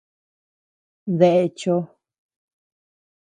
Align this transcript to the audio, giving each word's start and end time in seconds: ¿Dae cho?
¿Dae 1.19 1.45
cho? 1.59 1.75